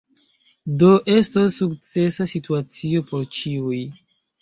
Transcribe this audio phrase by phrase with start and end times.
[0.79, 3.81] Do estos sukcesa situacio por ĉiuj.